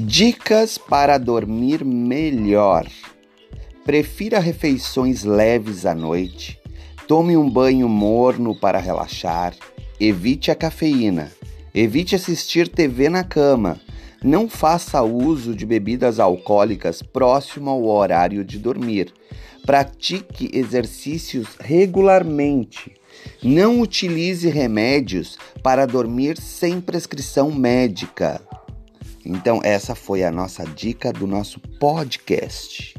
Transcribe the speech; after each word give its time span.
Dicas 0.00 0.78
para 0.78 1.18
dormir 1.18 1.84
melhor. 1.84 2.86
Prefira 3.84 4.38
refeições 4.38 5.24
leves 5.24 5.84
à 5.84 5.92
noite. 5.92 6.56
Tome 7.08 7.36
um 7.36 7.50
banho 7.50 7.88
morno 7.88 8.54
para 8.54 8.78
relaxar. 8.78 9.56
Evite 9.98 10.52
a 10.52 10.54
cafeína. 10.54 11.32
Evite 11.74 12.14
assistir 12.14 12.68
TV 12.68 13.08
na 13.08 13.24
cama. 13.24 13.80
Não 14.22 14.48
faça 14.48 15.02
uso 15.02 15.52
de 15.52 15.66
bebidas 15.66 16.20
alcoólicas 16.20 17.02
próximo 17.02 17.68
ao 17.68 17.84
horário 17.84 18.44
de 18.44 18.56
dormir. 18.56 19.12
Pratique 19.66 20.48
exercícios 20.56 21.56
regularmente. 21.58 22.92
Não 23.42 23.80
utilize 23.80 24.48
remédios 24.48 25.36
para 25.60 25.86
dormir 25.86 26.40
sem 26.40 26.80
prescrição 26.80 27.50
médica. 27.50 28.40
Então, 29.30 29.60
essa 29.62 29.94
foi 29.94 30.24
a 30.24 30.32
nossa 30.32 30.64
dica 30.64 31.12
do 31.12 31.26
nosso 31.26 31.60
podcast. 31.78 32.97